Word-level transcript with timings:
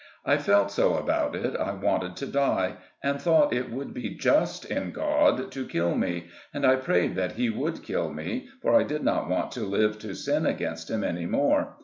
I 0.25 0.37
felt 0.37 0.71
so 0.71 0.95
about 0.95 1.35
it 1.35 1.55
I 1.55 1.73
wanted 1.73 2.15
to 2.15 2.25
die, 2.25 2.77
and 3.03 3.21
thought 3.21 3.53
it 3.53 3.69
would 3.71 3.93
be 3.93 4.15
just 4.15 4.65
in 4.65 4.89
God 4.89 5.51
to 5.51 5.67
kill 5.67 5.93
me, 5.93 6.25
and 6.51 6.65
I 6.65 6.77
prayed 6.77 7.13
that 7.17 7.33
he 7.33 7.51
would 7.51 7.83
kill 7.83 8.11
me, 8.11 8.49
for 8.63 8.73
I 8.73 8.81
did 8.81 9.03
not 9.03 9.29
want 9.29 9.51
to 9.51 9.59
live 9.59 9.99
to 9.99 10.15
sin 10.15 10.47
against 10.47 10.89
him 10.89 11.03
any 11.03 11.27
more. 11.27 11.77